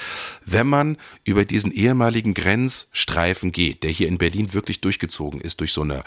wenn 0.45 0.67
man 0.67 0.97
über 1.23 1.45
diesen 1.45 1.71
ehemaligen 1.71 2.35
Grenzstreifen 2.35 3.53
geht, 3.53 3.85
der 3.85 3.91
hier 3.91 4.09
in 4.09 4.19
Berlin 4.19 4.53
wirklich 4.53 4.81
durchgezogen 4.81 5.41
ist 5.41 5.61
durch 5.61 5.73
so 5.73 5.83
eine 5.83 6.03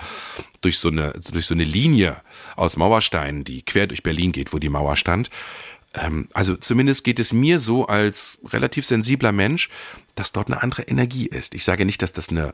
durch 0.60 0.80
so 0.80 0.90
eine 0.90 1.14
durch 1.32 1.46
so 1.46 1.54
eine 1.54 1.64
Linie 1.64 2.22
aus 2.58 2.76
Mauersteinen, 2.76 3.46
die 3.46 3.62
quer 3.62 3.88
durch 3.88 4.04
Berlin 4.04 4.34
geht, 4.34 4.52
wo 4.52 4.60
die 4.60 4.70
Mauer 4.70 4.98
stand. 4.98 5.30
Ähm, 5.94 6.28
also 6.34 6.58
zumindest 6.58 7.06
geht 7.06 7.20
es 7.20 7.32
mir 7.32 7.58
so 7.58 7.86
als 7.86 8.40
relativ 8.50 8.86
sensibler 8.86 9.32
Mensch, 9.32 9.70
dass 10.16 10.34
dort 10.34 10.48
eine 10.48 10.62
andere 10.62 10.84
Energie 10.84 11.28
ist. 11.28 11.56
Ich 11.56 11.64
sage 11.64 11.86
nicht, 11.86 12.02
dass 12.02 12.12
das 12.12 12.30
eine 12.30 12.54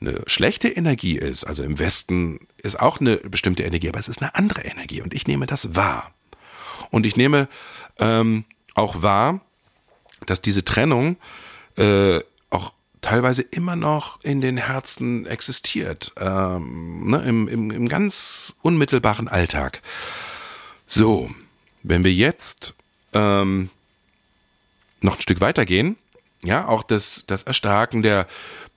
eine 0.00 0.22
schlechte 0.26 0.68
Energie 0.68 1.16
ist, 1.16 1.44
also 1.44 1.62
im 1.62 1.78
Westen 1.78 2.40
ist 2.62 2.78
auch 2.78 3.00
eine 3.00 3.16
bestimmte 3.16 3.64
Energie, 3.64 3.88
aber 3.88 3.98
es 3.98 4.08
ist 4.08 4.22
eine 4.22 4.34
andere 4.34 4.62
Energie 4.62 5.02
und 5.02 5.14
ich 5.14 5.26
nehme 5.26 5.46
das 5.46 5.74
wahr. 5.74 6.12
Und 6.90 7.06
ich 7.06 7.16
nehme 7.16 7.48
ähm, 7.98 8.44
auch 8.74 9.02
wahr, 9.02 9.40
dass 10.26 10.40
diese 10.40 10.64
Trennung 10.64 11.16
äh, 11.76 12.20
auch 12.50 12.72
teilweise 13.00 13.42
immer 13.42 13.76
noch 13.76 14.22
in 14.22 14.40
den 14.40 14.56
Herzen 14.56 15.26
existiert, 15.26 16.12
ähm, 16.18 17.10
ne, 17.10 17.22
im, 17.22 17.48
im, 17.48 17.70
im 17.70 17.88
ganz 17.88 18.58
unmittelbaren 18.62 19.28
Alltag. 19.28 19.82
So, 20.86 21.30
wenn 21.82 22.04
wir 22.04 22.12
jetzt 22.12 22.74
ähm, 23.12 23.70
noch 25.00 25.16
ein 25.16 25.22
Stück 25.22 25.40
weitergehen, 25.40 25.96
ja, 26.44 26.66
auch 26.66 26.82
das, 26.82 27.24
das 27.26 27.42
Erstarken 27.44 28.02
der 28.02 28.26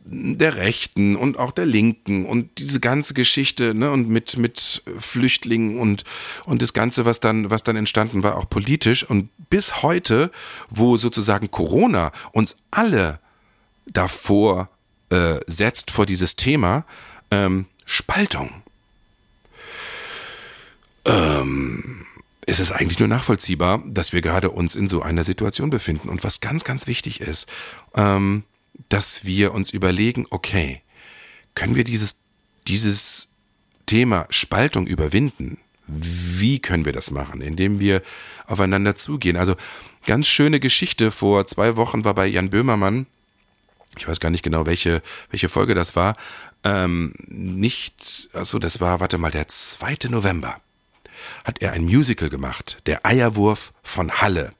der 0.03 0.55
Rechten 0.55 1.15
und 1.15 1.37
auch 1.37 1.51
der 1.51 1.65
Linken 1.65 2.25
und 2.25 2.57
diese 2.57 2.79
ganze 2.79 3.13
Geschichte, 3.13 3.73
ne, 3.73 3.91
und 3.91 4.09
mit, 4.09 4.37
mit 4.37 4.81
Flüchtlingen 4.99 5.79
und, 5.79 6.03
und 6.45 6.61
das 6.61 6.73
Ganze, 6.73 7.05
was 7.05 7.19
dann, 7.19 7.51
was 7.51 7.63
dann 7.63 7.75
entstanden 7.75 8.23
war, 8.23 8.37
auch 8.37 8.49
politisch. 8.49 9.03
Und 9.03 9.29
bis 9.49 9.83
heute, 9.83 10.31
wo 10.69 10.97
sozusagen 10.97 11.51
Corona 11.51 12.11
uns 12.31 12.57
alle 12.71 13.19
davor 13.85 14.69
äh, 15.09 15.39
setzt, 15.45 15.91
vor 15.91 16.05
dieses 16.05 16.35
Thema, 16.35 16.85
ähm, 17.29 17.65
Spaltung. 17.85 18.63
Ähm, 21.05 22.00
ist 22.45 22.59
es 22.59 22.71
eigentlich 22.71 22.99
nur 22.99 23.07
nachvollziehbar, 23.07 23.83
dass 23.85 24.13
wir 24.13 24.21
gerade 24.21 24.49
uns 24.49 24.75
in 24.75 24.89
so 24.89 25.01
einer 25.01 25.23
Situation 25.23 25.69
befinden. 25.69 26.09
Und 26.09 26.23
was 26.23 26.39
ganz, 26.39 26.63
ganz 26.63 26.87
wichtig 26.87 27.21
ist, 27.21 27.47
ähm, 27.95 28.43
dass 28.89 29.25
wir 29.25 29.53
uns 29.53 29.69
überlegen, 29.69 30.25
okay, 30.29 30.81
können 31.53 31.75
wir 31.75 31.83
dieses, 31.83 32.21
dieses 32.67 33.29
Thema 33.85 34.25
Spaltung 34.29 34.87
überwinden? 34.87 35.57
Wie 35.87 36.59
können 36.59 36.85
wir 36.85 36.93
das 36.93 37.11
machen? 37.11 37.41
Indem 37.41 37.79
wir 37.79 38.01
aufeinander 38.47 38.95
zugehen. 38.95 39.37
Also 39.37 39.55
ganz 40.05 40.27
schöne 40.27 40.59
Geschichte. 40.59 41.11
Vor 41.11 41.45
zwei 41.47 41.75
Wochen 41.75 42.05
war 42.05 42.15
bei 42.15 42.25
Jan 42.27 42.49
Böhmermann, 42.49 43.05
ich 43.97 44.07
weiß 44.07 44.19
gar 44.19 44.29
nicht 44.29 44.43
genau, 44.43 44.65
welche, 44.65 45.01
welche 45.29 45.49
Folge 45.49 45.75
das 45.75 45.95
war, 45.95 46.15
ähm, 46.63 47.13
nicht, 47.27 48.29
also 48.33 48.57
das 48.57 48.79
war, 48.79 48.99
warte 48.99 49.17
mal, 49.17 49.31
der 49.31 49.47
2. 49.47 50.09
November 50.09 50.61
hat 51.43 51.61
er 51.61 51.73
ein 51.73 51.83
Musical 51.83 52.29
gemacht, 52.29 52.81
der 52.85 53.05
Eierwurf 53.05 53.73
von 53.83 54.11
Halle. 54.11 54.53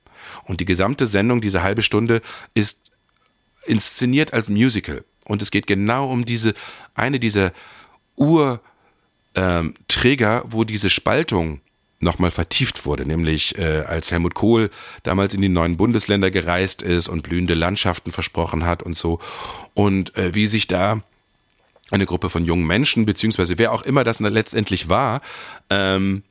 Und 0.44 0.60
die 0.62 0.66
gesamte 0.66 1.08
Sendung, 1.08 1.42
diese 1.42 1.64
halbe 1.64 1.82
Stunde, 1.82 2.22
ist 2.54 2.92
inszeniert 3.66 4.34
als 4.34 4.50
Musical. 4.50 5.04
Und 5.26 5.42
es 5.42 5.52
geht 5.52 5.68
genau 5.68 6.10
um 6.10 6.26
diese, 6.26 6.54
eine 6.96 7.20
dieser 7.20 7.54
Urträger, 8.16 8.62
ähm, 9.36 10.44
wo 10.48 10.64
diese 10.64 10.90
Spaltung 10.90 11.62
nochmal 12.02 12.32
vertieft 12.32 12.86
wurde, 12.86 13.06
nämlich 13.06 13.58
äh, 13.58 13.82
als 13.82 14.12
Helmut 14.12 14.34
Kohl 14.34 14.70
damals 15.04 15.34
in 15.36 15.42
die 15.42 15.50
neuen 15.50 15.78
Bundesländer 15.78 16.32
gereist 16.32 16.82
ist 16.82 17.08
und 17.08 17.22
blühende 17.22 17.54
Landschaften 17.54 18.12
versprochen 18.12 18.66
hat 18.66 18.82
und 18.84 18.98
so. 18.98 19.20
Und 19.74 20.18
äh, 20.18 20.34
wie 20.34 20.48
sich 20.48 20.68
da 20.68 21.04
eine 21.92 22.06
Gruppe 22.06 22.30
von 22.30 22.46
jungen 22.46 22.66
Menschen, 22.66 23.06
beziehungsweise 23.06 23.58
wer 23.58 23.72
auch 23.72 23.84
immer 23.84 24.04
das 24.04 24.20
letztendlich 24.20 24.90
war, 24.90 25.22
ähm, 25.70 26.24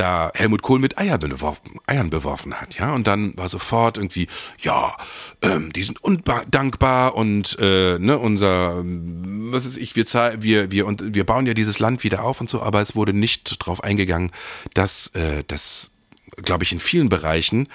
da 0.00 0.30
Helmut 0.34 0.62
Kohl 0.62 0.78
mit 0.78 0.96
Eier 0.98 1.18
beworfen, 1.18 1.78
Eiern 1.86 2.08
beworfen 2.08 2.54
hat, 2.54 2.78
ja, 2.78 2.94
und 2.94 3.06
dann 3.06 3.36
war 3.36 3.48
sofort 3.48 3.98
irgendwie, 3.98 4.28
ja, 4.58 4.96
ähm, 5.42 5.72
die 5.72 5.82
sind 5.82 6.02
undankbar 6.02 7.14
und 7.14 7.58
äh, 7.60 7.98
ne, 7.98 8.18
unser, 8.18 8.82
was 8.82 9.66
ist 9.66 9.76
ich, 9.76 9.96
wir 9.96 10.06
wir 10.42 10.70
wir 10.70 10.86
und 10.86 11.14
wir 11.14 11.24
bauen 11.24 11.46
ja 11.46 11.52
dieses 11.52 11.78
Land 11.78 12.02
wieder 12.02 12.24
auf 12.24 12.40
und 12.40 12.48
so, 12.48 12.62
aber 12.62 12.80
es 12.80 12.96
wurde 12.96 13.12
nicht 13.12 13.60
darauf 13.60 13.84
eingegangen, 13.84 14.32
dass 14.72 15.08
äh, 15.08 15.44
das, 15.46 15.90
glaube 16.36 16.64
ich, 16.64 16.72
in 16.72 16.80
vielen 16.80 17.10
Bereichen, 17.10 17.68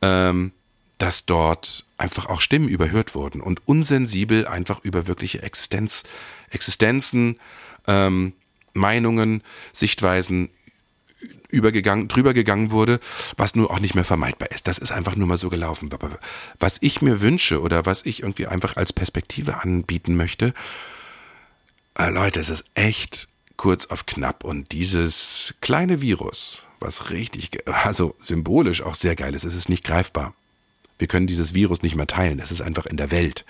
ähm, 0.00 0.52
dass 0.96 1.26
dort 1.26 1.84
einfach 1.98 2.26
auch 2.26 2.40
Stimmen 2.40 2.68
überhört 2.68 3.14
wurden 3.14 3.42
und 3.42 3.68
unsensibel 3.68 4.46
einfach 4.46 4.80
über 4.82 5.06
wirkliche 5.06 5.42
Existenz, 5.42 6.04
Existenzen, 6.50 7.38
ähm, 7.86 8.32
Meinungen, 8.72 9.42
Sichtweisen 9.72 10.50
übergegangen, 11.48 12.08
drüber 12.08 12.34
gegangen 12.34 12.70
wurde, 12.70 13.00
was 13.36 13.54
nur 13.54 13.70
auch 13.70 13.80
nicht 13.80 13.94
mehr 13.94 14.04
vermeidbar 14.04 14.50
ist. 14.50 14.68
Das 14.68 14.78
ist 14.78 14.92
einfach 14.92 15.16
nur 15.16 15.26
mal 15.26 15.36
so 15.36 15.50
gelaufen. 15.50 15.90
Was 16.58 16.78
ich 16.80 17.02
mir 17.02 17.20
wünsche 17.20 17.60
oder 17.60 17.86
was 17.86 18.06
ich 18.06 18.22
irgendwie 18.22 18.46
einfach 18.46 18.76
als 18.76 18.92
Perspektive 18.92 19.62
anbieten 19.62 20.16
möchte, 20.16 20.54
äh, 21.98 22.10
Leute, 22.10 22.40
es 22.40 22.50
ist 22.50 22.64
echt 22.74 23.28
kurz 23.56 23.86
auf 23.86 24.06
knapp 24.06 24.44
und 24.44 24.72
dieses 24.72 25.54
kleine 25.60 26.00
Virus, 26.00 26.62
was 26.78 27.10
richtig, 27.10 27.66
also 27.66 28.14
symbolisch 28.20 28.82
auch 28.82 28.94
sehr 28.94 29.16
geil 29.16 29.34
ist, 29.34 29.44
es 29.44 29.54
ist 29.54 29.68
nicht 29.68 29.84
greifbar. 29.84 30.34
Wir 30.98 31.08
können 31.08 31.26
dieses 31.26 31.54
Virus 31.54 31.82
nicht 31.82 31.94
mehr 31.94 32.06
teilen, 32.06 32.38
es 32.38 32.50
ist 32.50 32.60
einfach 32.60 32.86
in 32.86 32.96
der 32.96 33.10
Welt. 33.10 33.44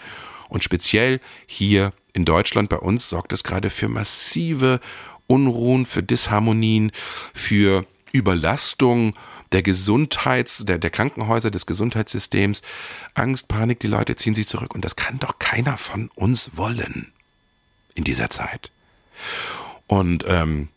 Und 0.48 0.62
speziell 0.62 1.20
hier 1.46 1.92
in 2.12 2.24
Deutschland 2.24 2.68
bei 2.68 2.78
uns 2.78 3.10
sorgt 3.10 3.32
es 3.32 3.44
gerade 3.44 3.70
für 3.70 3.88
massive 3.88 4.80
Unruhen, 5.26 5.86
für 5.86 6.02
Disharmonien, 6.02 6.92
für 7.34 7.86
Überlastung 8.12 9.14
der 9.52 9.62
Gesundheits-, 9.62 10.64
der, 10.64 10.78
der 10.78 10.90
Krankenhäuser, 10.90 11.50
des 11.50 11.66
Gesundheitssystems. 11.66 12.62
Angst, 13.14 13.48
Panik, 13.48 13.80
die 13.80 13.86
Leute 13.86 14.16
ziehen 14.16 14.34
sich 14.34 14.48
zurück. 14.48 14.74
Und 14.74 14.84
das 14.84 14.96
kann 14.96 15.18
doch 15.18 15.38
keiner 15.38 15.78
von 15.78 16.10
uns 16.14 16.56
wollen 16.56 17.12
in 17.94 18.04
dieser 18.04 18.30
Zeit. 18.30 18.70
Und 19.86 20.24
ähm, 20.26 20.68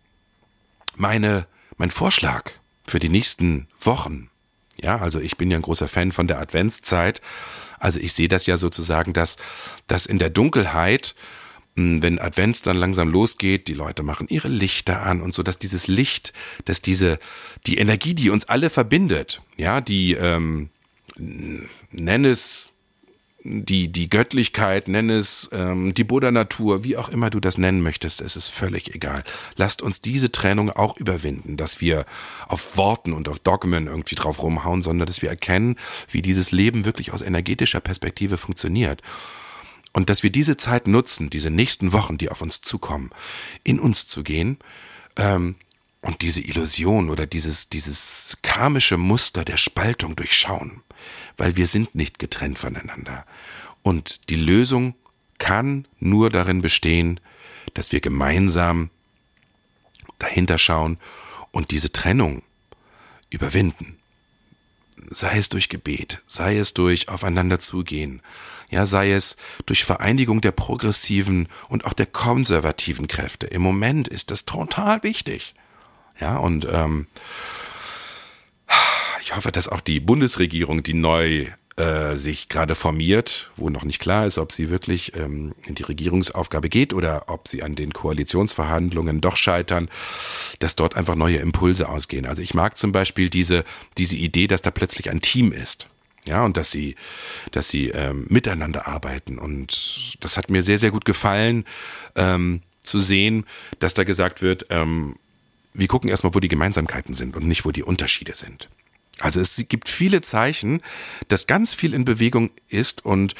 meine, 0.95 1.47
mein 1.77 1.91
Vorschlag 1.91 2.51
für 2.85 2.99
die 2.99 3.09
nächsten 3.09 3.67
Wochen, 3.79 4.29
ja, 4.81 4.97
also 4.97 5.19
ich 5.19 5.37
bin 5.37 5.51
ja 5.51 5.57
ein 5.57 5.63
großer 5.63 5.87
Fan 5.87 6.11
von 6.11 6.27
der 6.27 6.39
Adventszeit. 6.39 7.21
Also 7.79 7.99
ich 7.99 8.13
sehe 8.13 8.27
das 8.27 8.45
ja 8.45 8.57
sozusagen, 8.57 9.13
dass, 9.13 9.37
dass 9.87 10.05
in 10.05 10.19
der 10.19 10.29
Dunkelheit 10.29 11.15
wenn 12.01 12.19
Advents 12.19 12.61
dann 12.61 12.77
langsam 12.77 13.09
losgeht, 13.09 13.67
die 13.67 13.73
Leute 13.73 14.03
machen 14.03 14.27
ihre 14.29 14.47
Lichter 14.47 15.01
an 15.03 15.21
und 15.21 15.33
so, 15.33 15.43
dass 15.43 15.59
dieses 15.59 15.87
Licht, 15.87 16.33
dass 16.65 16.81
diese, 16.81 17.19
die 17.67 17.77
Energie, 17.77 18.13
die 18.13 18.29
uns 18.29 18.47
alle 18.47 18.69
verbindet, 18.69 19.41
ja, 19.57 19.81
die, 19.81 20.13
ähm, 20.13 20.69
nenn 21.17 22.25
es 22.25 22.69
die, 23.43 23.91
die 23.91 24.09
Göttlichkeit, 24.09 24.87
nenn 24.87 25.09
es 25.09 25.49
ähm, 25.53 25.93
die 25.93 26.03
Buddha-Natur, 26.03 26.83
wie 26.83 26.97
auch 26.97 27.09
immer 27.09 27.29
du 27.29 27.39
das 27.39 27.57
nennen 27.57 27.81
möchtest, 27.81 28.21
es 28.21 28.35
ist 28.35 28.49
völlig 28.49 28.93
egal. 28.93 29.23
Lasst 29.55 29.81
uns 29.81 30.01
diese 30.01 30.31
Trennung 30.31 30.69
auch 30.69 30.97
überwinden, 30.97 31.55
dass 31.55 31.79
wir 31.79 32.05
auf 32.47 32.75
Worten 32.75 33.13
und 33.13 33.29
auf 33.29 33.39
Dogmen 33.39 33.87
irgendwie 33.87 34.15
drauf 34.15 34.43
rumhauen, 34.43 34.83
sondern 34.83 35.07
dass 35.07 35.21
wir 35.21 35.29
erkennen, 35.29 35.77
wie 36.11 36.21
dieses 36.21 36.51
Leben 36.51 36.85
wirklich 36.85 37.13
aus 37.13 37.21
energetischer 37.21 37.79
Perspektive 37.79 38.37
funktioniert. 38.37 39.01
Und 39.99 40.09
dass 40.09 40.23
wir 40.23 40.29
diese 40.29 40.55
Zeit 40.55 40.87
nutzen, 40.87 41.29
diese 41.29 41.49
nächsten 41.49 41.91
Wochen, 41.91 42.17
die 42.17 42.29
auf 42.29 42.41
uns 42.41 42.61
zukommen, 42.61 43.09
in 43.65 43.81
uns 43.81 44.07
zu 44.07 44.23
gehen, 44.23 44.57
ähm, 45.17 45.55
und 45.99 46.21
diese 46.21 46.39
Illusion 46.39 47.09
oder 47.09 47.25
dieses, 47.27 47.67
dieses 47.67 48.37
karmische 48.41 48.95
Muster 48.95 49.43
der 49.43 49.57
Spaltung 49.57 50.15
durchschauen, 50.15 50.83
weil 51.35 51.57
wir 51.57 51.67
sind 51.67 51.95
nicht 51.95 52.17
getrennt 52.17 52.57
voneinander. 52.57 53.25
Und 53.83 54.29
die 54.29 54.37
Lösung 54.37 54.95
kann 55.37 55.85
nur 55.99 56.29
darin 56.29 56.61
bestehen, 56.61 57.19
dass 57.73 57.91
wir 57.91 57.99
gemeinsam 57.99 58.91
dahinter 60.17 60.57
schauen 60.57 60.97
und 61.51 61.71
diese 61.71 61.91
Trennung 61.91 62.41
überwinden. 63.29 63.98
Sei 65.11 65.37
es 65.37 65.49
durch 65.49 65.69
Gebet, 65.69 66.21
sei 66.27 66.57
es 66.57 66.73
durch 66.73 67.09
aufeinander 67.09 67.59
zugehen, 67.59 68.21
ja, 68.69 68.85
sei 68.85 69.11
es 69.11 69.37
durch 69.65 69.83
Vereinigung 69.83 70.41
der 70.41 70.51
progressiven 70.51 71.47
und 71.67 71.85
auch 71.85 71.93
der 71.93 72.05
konservativen 72.05 73.07
Kräfte. 73.07 73.47
Im 73.47 73.63
Moment 73.63 74.07
ist 74.07 74.29
das 74.29 74.45
total 74.45 75.01
wichtig. 75.01 75.55
Ja, 76.19 76.37
und 76.37 76.67
ähm, 76.71 77.07
ich 79.21 79.35
hoffe, 79.35 79.51
dass 79.51 79.67
auch 79.67 79.81
die 79.81 79.99
Bundesregierung, 79.99 80.83
die 80.83 80.93
neu 80.93 81.47
äh, 81.79 82.15
sich 82.15 82.49
gerade 82.49 82.75
formiert, 82.75 83.51
wo 83.55 83.69
noch 83.69 83.83
nicht 83.83 83.99
klar 83.99 84.25
ist, 84.25 84.37
ob 84.37 84.51
sie 84.51 84.69
wirklich 84.69 85.15
ähm, 85.15 85.53
in 85.65 85.75
die 85.75 85.83
Regierungsaufgabe 85.83 86.69
geht 86.69 86.93
oder 86.93 87.23
ob 87.27 87.47
sie 87.47 87.63
an 87.63 87.75
den 87.75 87.93
Koalitionsverhandlungen 87.93 89.21
doch 89.21 89.37
scheitern, 89.37 89.89
dass 90.59 90.75
dort 90.75 90.95
einfach 90.95 91.15
neue 91.15 91.37
Impulse 91.37 91.89
ausgehen. 91.89 92.25
Also 92.25 92.41
ich 92.41 92.53
mag 92.53 92.77
zum 92.77 92.91
Beispiel 92.91 93.29
diese, 93.29 93.63
diese 93.97 94.17
Idee, 94.17 94.47
dass 94.47 94.61
da 94.61 94.71
plötzlich 94.71 95.09
ein 95.09 95.21
Team 95.21 95.51
ist. 95.51 95.87
Ja, 96.25 96.43
und 96.43 96.57
dass 96.57 96.69
sie, 96.69 96.95
dass 97.51 97.69
sie 97.69 97.89
ähm, 97.89 98.25
miteinander 98.29 98.87
arbeiten. 98.87 99.39
Und 99.39 100.17
das 100.19 100.37
hat 100.37 100.49
mir 100.49 100.61
sehr, 100.61 100.77
sehr 100.77 100.91
gut 100.91 101.05
gefallen, 101.05 101.65
ähm, 102.15 102.61
zu 102.81 102.99
sehen, 102.99 103.45
dass 103.79 103.93
da 103.93 104.03
gesagt 104.03 104.41
wird, 104.41 104.65
ähm, 104.69 105.15
wir 105.73 105.87
gucken 105.87 106.09
erstmal, 106.09 106.33
wo 106.33 106.39
die 106.39 106.47
Gemeinsamkeiten 106.47 107.13
sind 107.13 107.35
und 107.35 107.47
nicht, 107.47 107.65
wo 107.65 107.71
die 107.71 107.83
Unterschiede 107.83 108.35
sind. 108.35 108.69
Also 109.19 109.39
es 109.39 109.63
gibt 109.67 109.89
viele 109.89 110.21
Zeichen, 110.21 110.81
dass 111.27 111.47
ganz 111.47 111.73
viel 111.73 111.93
in 111.93 112.05
Bewegung 112.05 112.51
ist 112.67 113.05
und 113.05 113.35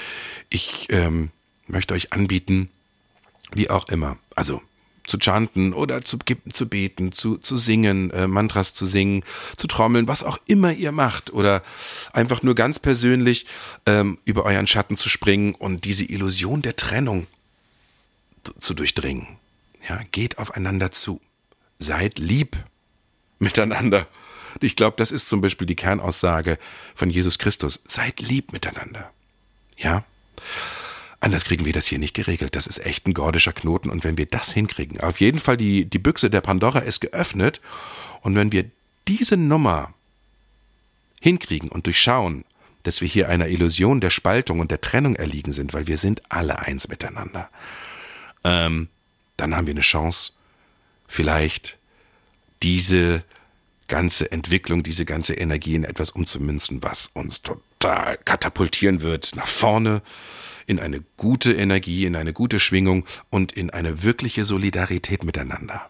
ich 0.50 0.88
ähm, 0.90 1.30
möchte 1.68 1.94
euch 1.94 2.12
anbieten, 2.14 2.70
wie 3.54 3.70
auch 3.70 3.88
immer, 3.90 4.18
also 4.36 4.62
zu 5.10 5.18
chanten 5.18 5.74
oder 5.74 6.04
zu, 6.04 6.18
zu 6.52 6.70
beten, 6.70 7.12
zu, 7.12 7.38
zu 7.38 7.58
singen, 7.58 8.12
äh, 8.12 8.28
Mantras 8.28 8.74
zu 8.74 8.86
singen, 8.86 9.24
zu 9.58 9.68
trommeln, 9.68 10.08
was 10.08 10.24
auch 10.24 10.38
immer 10.46 10.72
ihr 10.72 10.92
macht 10.92 11.34
oder 11.34 11.64
einfach 12.14 12.44
nur 12.44 12.56
ganz 12.56 12.80
persönlich 12.80 13.46
ähm, 13.86 14.20
über 14.26 14.46
euren 14.46 14.68
Schatten 14.68 14.96
zu 14.96 15.10
springen 15.10 15.56
und 15.56 15.84
diese 15.86 16.06
Illusion 16.06 16.62
der 16.62 16.76
Trennung 16.76 17.28
zu 18.60 18.74
durchdringen. 18.74 19.28
Ja, 19.88 20.02
geht 20.12 20.38
aufeinander 20.38 20.92
zu. 20.92 21.20
Seid 21.80 22.20
lieb 22.20 22.58
miteinander. 23.40 24.08
Ich 24.62 24.76
glaube, 24.76 24.98
das 24.98 25.12
ist 25.12 25.28
zum 25.28 25.42
Beispiel 25.42 25.68
die 25.68 25.76
Kernaussage 25.76 26.58
von 26.96 27.10
Jesus 27.10 27.40
Christus. 27.40 27.82
Seid 27.88 28.22
lieb 28.22 28.54
miteinander. 28.54 29.12
Ja? 29.78 30.04
Anders 31.20 31.44
kriegen 31.44 31.66
wir 31.66 31.74
das 31.74 31.88
hier 31.88 32.00
nicht 32.00 32.14
geregelt. 32.14 32.56
Das 32.56 32.68
ist 32.68 32.86
echt 32.86 33.06
ein 33.06 33.14
gordischer 33.14 33.54
Knoten. 33.54 33.90
Und 33.90 34.04
wenn 34.04 34.18
wir 34.18 34.26
das 34.26 34.52
hinkriegen, 34.52 35.00
auf 35.02 35.20
jeden 35.20 35.40
Fall 35.40 35.58
die, 35.58 35.86
die 35.86 36.00
Büchse 36.00 36.30
der 36.30 36.42
Pandora 36.42 36.80
ist 36.80 37.02
geöffnet. 37.02 37.60
Und 38.22 38.36
wenn 38.36 38.52
wir 38.52 38.66
diese 39.08 39.36
Nummer 39.38 39.94
hinkriegen 41.20 41.70
und 41.70 41.86
durchschauen, 41.86 42.46
dass 42.84 43.02
wir 43.02 43.08
hier 43.08 43.28
einer 43.28 43.50
Illusion 43.50 44.00
der 44.00 44.10
Spaltung 44.10 44.60
und 44.60 44.72
der 44.72 44.80
Trennung 44.82 45.16
erliegen 45.16 45.52
sind, 45.52 45.74
weil 45.74 45.88
wir 45.88 45.98
sind 45.98 46.22
alle 46.30 46.60
eins 46.60 46.88
miteinander, 46.88 47.50
ähm, 48.46 48.88
dann 49.36 49.56
haben 49.56 49.68
wir 49.68 49.74
eine 49.74 49.82
Chance, 49.82 50.34
vielleicht 51.08 51.78
diese 52.64 53.24
ganze 53.90 54.32
Entwicklung, 54.32 54.84
diese 54.84 55.04
ganze 55.04 55.34
Energie 55.34 55.76
in 55.76 55.84
etwas 55.84 56.12
umzumünzen, 56.12 56.82
was 56.82 57.08
uns 57.08 57.42
total 57.42 58.18
katapultieren 58.24 59.02
wird 59.02 59.36
nach 59.36 59.48
vorne 59.48 60.02
in 60.66 60.80
eine 60.80 61.04
gute 61.18 61.52
Energie, 61.52 62.06
in 62.06 62.16
eine 62.16 62.32
gute 62.32 62.60
Schwingung 62.60 63.06
und 63.30 63.52
in 63.52 63.72
eine 63.72 64.04
wirkliche 64.04 64.46
Solidarität 64.46 65.24
miteinander. 65.24 65.90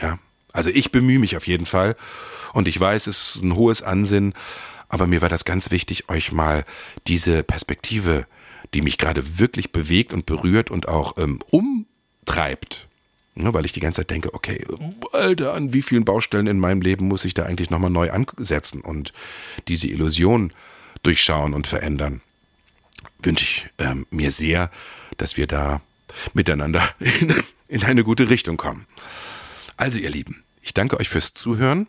Ja, 0.00 0.18
also 0.52 0.70
ich 0.70 0.92
bemühe 0.92 1.18
mich 1.18 1.36
auf 1.36 1.46
jeden 1.46 1.66
Fall 1.66 1.96
und 2.54 2.68
ich 2.68 2.78
weiß, 2.78 3.08
es 3.08 3.34
ist 3.34 3.42
ein 3.42 3.56
hohes 3.56 3.82
Ansinnen, 3.82 4.34
aber 4.88 5.06
mir 5.06 5.20
war 5.20 5.28
das 5.28 5.44
ganz 5.44 5.70
wichtig, 5.70 6.08
euch 6.08 6.32
mal 6.32 6.64
diese 7.06 7.42
Perspektive, 7.42 8.26
die 8.72 8.82
mich 8.82 8.98
gerade 8.98 9.38
wirklich 9.38 9.72
bewegt 9.72 10.12
und 10.12 10.26
berührt 10.26 10.70
und 10.70 10.88
auch 10.88 11.18
ähm, 11.18 11.40
umtreibt, 11.50 12.87
Ne, 13.40 13.54
weil 13.54 13.64
ich 13.64 13.72
die 13.72 13.78
ganze 13.78 14.00
Zeit 14.00 14.10
denke, 14.10 14.34
okay, 14.34 14.66
Alter, 15.12 15.54
an 15.54 15.72
wie 15.72 15.82
vielen 15.82 16.04
Baustellen 16.04 16.48
in 16.48 16.58
meinem 16.58 16.80
Leben 16.80 17.06
muss 17.06 17.24
ich 17.24 17.34
da 17.34 17.44
eigentlich 17.44 17.70
nochmal 17.70 17.88
neu 17.90 18.10
ansetzen 18.10 18.80
und 18.80 19.12
diese 19.68 19.86
Illusion 19.86 20.52
durchschauen 21.04 21.54
und 21.54 21.68
verändern. 21.68 22.20
Wünsche 23.22 23.44
ich 23.44 23.66
ähm, 23.78 24.06
mir 24.10 24.32
sehr, 24.32 24.72
dass 25.18 25.36
wir 25.36 25.46
da 25.46 25.80
miteinander 26.34 26.82
in, 26.98 27.32
in 27.68 27.84
eine 27.84 28.02
gute 28.02 28.28
Richtung 28.28 28.56
kommen. 28.56 28.86
Also 29.76 30.00
ihr 30.00 30.10
Lieben, 30.10 30.42
ich 30.68 30.74
danke 30.74 31.00
euch 31.00 31.08
fürs 31.08 31.32
Zuhören. 31.32 31.86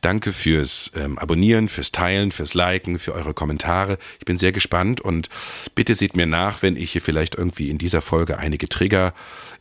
Danke 0.00 0.32
fürs 0.32 0.90
ähm, 0.96 1.16
Abonnieren, 1.16 1.68
fürs 1.68 1.92
Teilen, 1.92 2.32
fürs 2.32 2.54
Liken, 2.54 2.98
für 2.98 3.14
eure 3.14 3.34
Kommentare. 3.34 3.98
Ich 4.18 4.24
bin 4.24 4.36
sehr 4.36 4.50
gespannt 4.50 5.00
und 5.00 5.28
bitte 5.76 5.94
seht 5.94 6.16
mir 6.16 6.26
nach, 6.26 6.60
wenn 6.60 6.74
ich 6.74 6.90
hier 6.90 7.00
vielleicht 7.00 7.36
irgendwie 7.36 7.70
in 7.70 7.78
dieser 7.78 8.02
Folge 8.02 8.38
einige 8.38 8.68
Trigger 8.68 9.14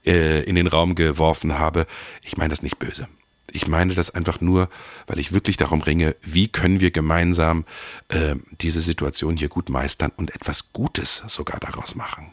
äh, 0.03 0.41
in 0.45 0.55
den 0.55 0.65
Raum 0.65 0.95
geworfen 0.95 1.59
habe. 1.59 1.85
Ich 2.23 2.37
meine 2.37 2.49
das 2.49 2.63
nicht 2.63 2.79
böse. 2.79 3.07
Ich 3.51 3.67
meine 3.67 3.93
das 3.93 4.09
einfach 4.09 4.41
nur, 4.41 4.67
weil 5.05 5.19
ich 5.19 5.31
wirklich 5.31 5.57
darum 5.57 5.83
ringe, 5.83 6.15
wie 6.23 6.47
können 6.47 6.79
wir 6.79 6.89
gemeinsam 6.89 7.65
äh, 8.07 8.35
diese 8.61 8.81
Situation 8.81 9.37
hier 9.37 9.49
gut 9.49 9.69
meistern 9.69 10.11
und 10.17 10.33
etwas 10.33 10.73
Gutes 10.73 11.21
sogar 11.27 11.59
daraus 11.59 11.93
machen. 11.93 12.31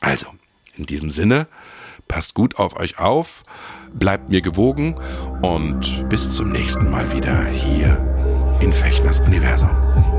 Also, 0.00 0.26
in 0.76 0.86
diesem 0.86 1.12
Sinne, 1.12 1.46
passt 2.08 2.34
gut 2.34 2.58
auf 2.58 2.78
euch 2.78 2.98
auf 2.98 3.44
bleibt 3.94 4.28
mir 4.28 4.42
gewogen 4.42 4.96
und 5.42 6.08
bis 6.08 6.34
zum 6.34 6.50
nächsten 6.50 6.90
Mal 6.90 7.12
wieder 7.12 7.46
hier 7.46 8.58
in 8.60 8.72
Fechners 8.72 9.20
Universum. 9.20 10.13